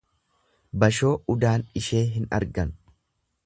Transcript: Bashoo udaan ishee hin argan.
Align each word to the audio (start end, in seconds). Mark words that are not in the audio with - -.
Bashoo 0.83 1.11
udaan 1.35 1.67
ishee 1.83 2.03
hin 2.17 2.29
argan. 2.41 2.73